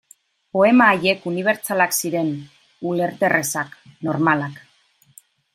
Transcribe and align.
Poema 0.55 0.87
haiek 0.93 1.27
unibertsalak 1.31 1.93
ziren, 1.99 2.33
ulerterrazak, 2.93 3.79
normalak. 4.09 4.59